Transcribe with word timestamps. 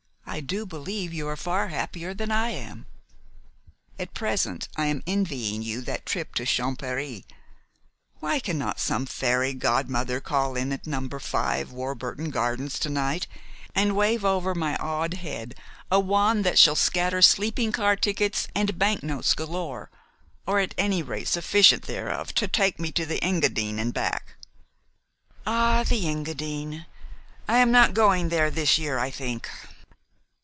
I 0.33 0.39
do 0.39 0.65
believe 0.65 1.13
you 1.13 1.27
are 1.27 1.35
far 1.35 1.67
happier 1.67 2.13
than 2.13 2.31
I." 2.31 2.73
"At 3.99 4.13
present 4.13 4.69
I 4.77 4.85
am 4.85 5.03
envying 5.05 5.61
you 5.61 5.81
that 5.81 6.05
trip 6.05 6.33
to 6.35 6.43
Champèry. 6.43 7.25
Why 8.21 8.39
cannot 8.39 8.79
some 8.79 9.05
fairy 9.05 9.53
godmother 9.53 10.21
call 10.21 10.55
in 10.55 10.71
at 10.71 10.87
No. 10.87 11.07
5, 11.19 11.73
Warburton 11.73 12.29
Gardens, 12.29 12.79
to 12.79 12.89
night 12.89 13.27
and 13.75 13.93
wave 13.93 14.23
over 14.23 14.55
my 14.55 14.77
awed 14.77 15.15
head 15.15 15.53
a 15.91 15.99
wand 15.99 16.45
that 16.45 16.57
shall 16.57 16.77
scatter 16.77 17.21
sleeping 17.21 17.73
car 17.73 17.97
tickets 17.97 18.47
and 18.55 18.79
banknotes 18.79 19.33
galore, 19.33 19.91
or 20.47 20.61
at 20.61 20.73
any 20.77 21.03
rate 21.03 21.27
sufficient 21.27 21.83
thereof 21.83 22.33
to 22.35 22.47
take 22.47 22.79
me 22.79 22.89
to 22.93 23.05
the 23.05 23.21
Engadine 23.21 23.77
and 23.79 23.93
back?" 23.93 24.35
"Ah, 25.45 25.83
the 25.83 26.07
Engadine. 26.07 26.85
I 27.49 27.57
am 27.57 27.69
not 27.69 27.93
going 27.93 28.29
there 28.29 28.49
this 28.49 28.77
year, 28.79 28.97
I 28.97 29.11
think." 29.11 29.49